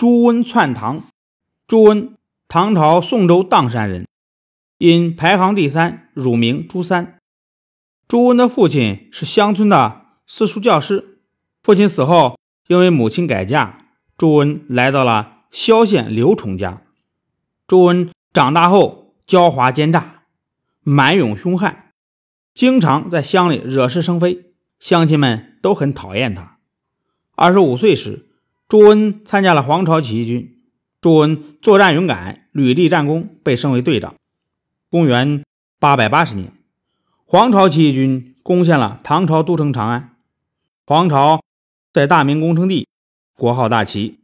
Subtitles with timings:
[0.00, 1.04] 朱温篡唐。
[1.68, 2.16] 朱温，
[2.48, 4.08] 唐朝宋州砀山人，
[4.78, 7.18] 因排行第三，乳名朱三。
[8.08, 11.20] 朱温的父亲是乡村的私塾教师，
[11.62, 16.80] 父亲死后，因为母亲改嫁，朱温来到了萧县刘崇家。
[17.66, 20.22] 朱温长大后狡猾奸诈，
[20.82, 21.92] 蛮勇凶悍，
[22.54, 26.56] 经常在乡里惹是生非，乡亲们都很讨厌他。
[27.36, 28.29] 二十五岁时，
[28.70, 30.62] 朱温参加了黄巢起义军。
[31.00, 34.14] 朱温作战勇敢，屡立战功，被升为队长。
[34.88, 35.42] 公元
[35.80, 36.52] 八百八十年，
[37.24, 40.14] 黄巢起义军攻陷了唐朝都城长安。
[40.86, 41.42] 黄巢
[41.92, 42.86] 在大明宫称帝，
[43.34, 44.20] 国号大齐。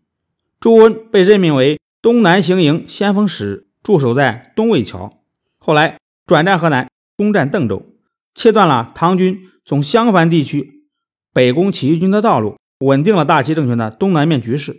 [0.61, 5.19] 朱温被任命为东南行营先锋使，驻守在东魏桥。
[5.59, 7.85] 后来转战河南，攻占邓州，
[8.33, 10.85] 切断了唐军从襄樊地区
[11.33, 14.77] 北攻起义军的道路，稳定了大齐政权的东南面局势。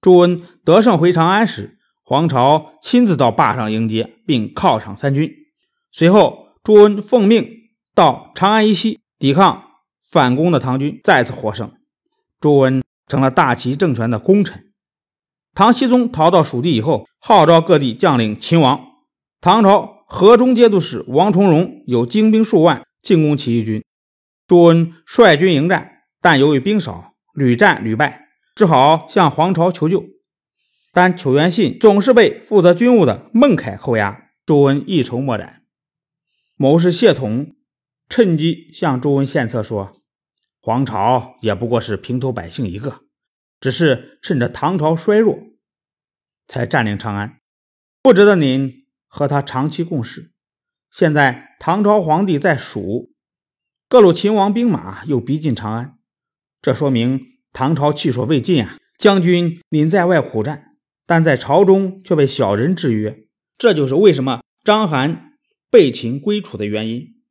[0.00, 5.30] 朱温得胜回长安时，黄巢亲自到坝上迎接，并犒赏三军。
[5.90, 7.48] 随后，朱温奉命
[7.94, 9.64] 到长安以西抵抗
[10.10, 11.72] 反攻的唐军，再次获胜。
[12.40, 14.66] 朱温成了大齐政权的功臣。
[15.54, 18.80] 唐僖宗逃到蜀地以后，号召各地将领勤王。
[19.40, 23.84] 唐朝河中节度使王重荣有精兵数万进攻起义军，
[24.46, 27.07] 朱温率军迎战，但由于兵少，
[27.38, 28.26] 屡战屡败。
[28.54, 30.04] 只好向黄巢求救，
[30.92, 34.30] 但求援信总是被负责军务的孟凯扣押。
[34.44, 35.62] 朱温一筹莫展，
[36.56, 37.54] 谋士谢统
[38.08, 40.00] 趁机向朱温献策说
[40.58, 43.02] ：“黄巢也不过是平头百姓一个，
[43.60, 45.38] 只是趁着唐朝衰弱
[46.48, 47.38] 才占领长安，
[48.02, 50.32] 不值得您和他长期共事。
[50.90, 53.12] 现在唐朝皇帝在蜀，
[53.88, 55.97] 各路秦王兵马又逼近长安，
[56.68, 58.76] 这说明……”唐朝气数未尽啊！
[58.98, 63.24] 将军，您在外苦战，但在朝中却被小人制约，
[63.56, 65.30] 这就是为什么章邯
[65.70, 67.22] 被擒归楚的原因。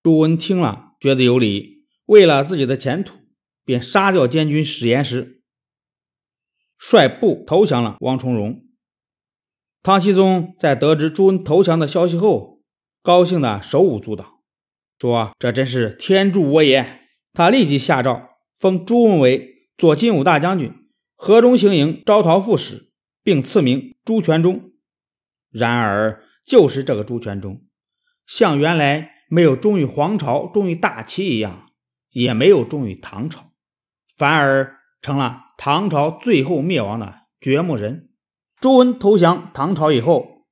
[0.00, 3.16] 朱温听了，觉得有理，为了自己的前途，
[3.64, 5.42] 便杀掉监军史延时，
[6.78, 8.64] 率部投降了王重荣。
[9.82, 12.62] 唐僖宗在得知朱温投降的消息后，
[13.02, 14.40] 高兴的手舞足蹈，
[15.00, 17.00] 说：“这真是天助我也！”
[17.34, 18.27] 他立即下诏。
[18.58, 20.74] 封朱温为左金吾大将军、
[21.14, 22.90] 河中行营招讨副使，
[23.22, 24.72] 并赐名朱全忠。
[25.48, 27.62] 然而，就是这个朱全忠，
[28.26, 31.70] 像原来没有忠于皇朝、忠于大齐一样，
[32.10, 33.52] 也没有忠于唐朝，
[34.16, 38.10] 反而成了唐朝最后灭亡的掘墓人。
[38.60, 40.46] 朱温投降唐朝以后，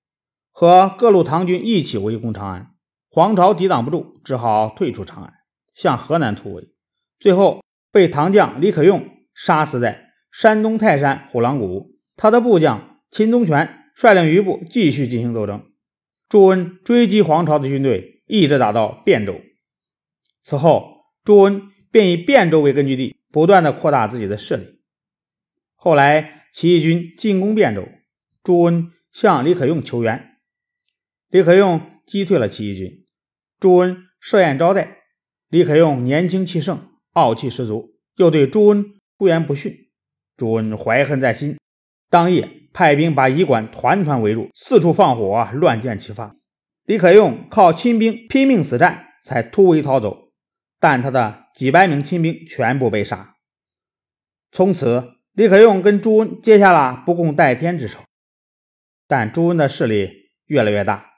[0.52, 2.76] 和各路唐军一起围攻长安，
[3.08, 5.34] 黄巢抵挡不住，只好退出长安，
[5.74, 6.68] 向河南突围。
[7.18, 7.65] 最后。
[7.96, 15.72] 被唐将李可用杀死在山东泰山虎狼谷，他的部将秦宗权率领余部继续进行斗争。
[16.28, 19.40] 朱温追击黄巢的军队，一直打到汴州。
[20.42, 24.78] 此后，朱温便以汴州为根据地，不断的扩大自己的势力。
[25.74, 27.88] 后来，起义军进攻汴州，
[28.42, 30.36] 朱温向李可用求援，
[31.30, 33.06] 李可用击退了起义军。
[33.58, 34.98] 朱温设宴招待，
[35.48, 36.90] 李可用年轻气盛。
[37.16, 38.84] 傲气十足，又对朱温
[39.18, 39.88] 出言不逊。
[40.36, 41.56] 朱温怀恨在心，
[42.10, 46.36] 当夜派兵把医馆团团围住，四处放火，乱箭齐发。
[46.84, 50.30] 李可用靠亲兵拼命死战，才突围逃走，
[50.78, 53.34] 但他的几百名亲兵全部被杀。
[54.52, 58.00] 从此，李可用跟朱温结下了不共戴天之仇。
[59.08, 60.10] 但朱温的势力
[60.44, 61.12] 越来越大，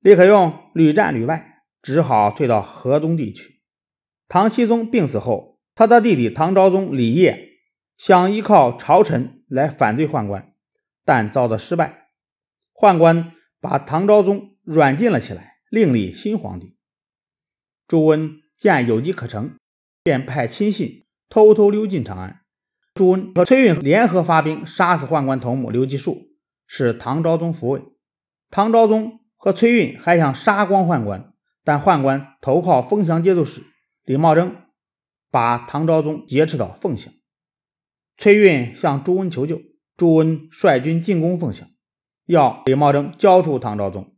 [0.00, 3.51] 李可用屡战屡败，只好退到河东地区。
[4.32, 7.50] 唐僖宗病死后，他的弟弟唐昭宗李晔
[7.98, 10.54] 想依靠朝臣来反对宦官，
[11.04, 12.08] 但遭到失败。
[12.72, 16.78] 宦官把唐昭宗软禁了起来，另立新皇帝。
[17.86, 19.58] 朱温见有机可乘，
[20.02, 22.40] 便派亲信偷偷溜进长安。
[22.94, 26.28] 朱温和崔运联合发兵杀死宦官头目刘基树，
[26.66, 27.82] 使唐昭宗复位。
[28.50, 33.64] 唐昭宗和崔运还想杀光宦官，但宦官投靠封降节度使。
[34.04, 34.56] 李茂贞
[35.30, 37.14] 把唐昭宗劫持到凤翔，
[38.16, 39.60] 崔运向朱温求救，
[39.96, 41.68] 朱温率军进攻凤翔，
[42.26, 44.16] 要李茂贞交出唐昭宗。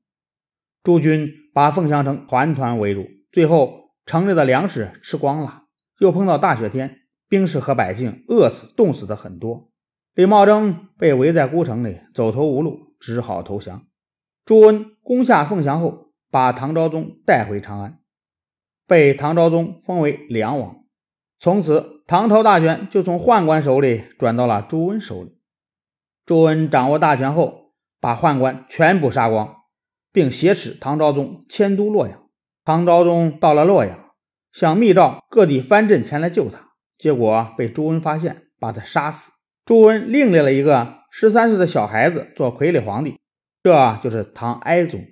[0.83, 5.65] 朱军把凤翔城团团围住，最后城里的粮食吃光了，
[5.99, 9.71] 又碰到大雪天，兵士和百姓饿死、冻死的很多。
[10.15, 13.87] 李茂贞被围在孤城里，走投无路，只好投降。
[14.47, 18.01] 朱温攻下凤翔后，把唐昭宗带回长安。
[18.87, 20.85] 被唐昭宗封为梁王，
[21.39, 25.39] 从此唐朝大权就从宦官手里转到了朱温手里。
[26.27, 29.57] 朱温掌握大权后，把宦官全部杀光，
[30.13, 32.29] 并挟持唐昭宗迁都洛阳。
[32.65, 34.11] 唐昭宗到了洛阳，
[34.53, 39.33] 想密诏各地藩镇前来救他，结果被朱温发现，把他杀死。
[39.67, 43.19] 朱温另立了一个十三岁的小孩子做傀儡皇帝，
[43.63, 45.03] 这就是唐哀宗。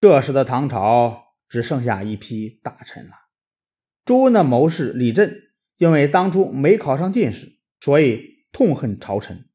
[0.00, 3.12] 这时的唐朝只剩下一批大臣了。
[4.04, 5.34] 朱温的谋士李振，
[5.76, 9.48] 因为当初没考上进士，所以痛恨朝臣。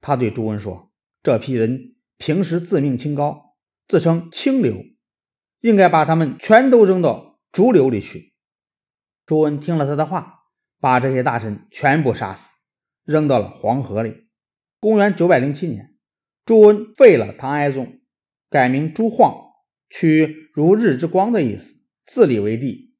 [0.00, 3.56] 他对朱温说：“这批人平时自命清高，
[3.88, 4.84] 自称清流，
[5.60, 8.34] 应该把他们全都扔到逐流里去。”
[9.26, 10.44] 朱温听了他的话，
[10.80, 12.52] 把这些大臣全部杀死，
[13.04, 14.28] 扔到了黄河里。
[14.78, 15.90] 公元九百零七年，
[16.44, 18.00] 朱温废了唐哀宗，
[18.48, 19.45] 改名朱晃，
[19.88, 21.74] 取如日之光的意思，
[22.04, 22.94] 自立为帝，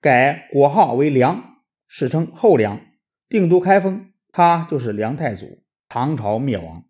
[0.00, 2.80] 改国号为梁，史称后梁，
[3.28, 5.64] 定都开封，他就是梁太祖。
[5.88, 6.88] 唐朝灭亡。